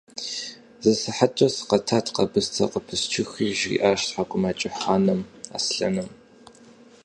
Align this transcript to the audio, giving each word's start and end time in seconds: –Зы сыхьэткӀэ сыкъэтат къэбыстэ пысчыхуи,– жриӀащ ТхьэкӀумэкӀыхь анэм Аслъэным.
–Зы 0.83 0.93
сыхьэткӀэ 1.01 1.47
сыкъэтат 1.55 2.05
къэбыстэ 2.15 2.65
пысчыхуи,– 2.85 3.55
жриӀащ 3.57 3.99
ТхьэкӀумэкӀыхь 4.07 4.83
анэм 4.95 5.21
Аслъэным. 5.57 6.09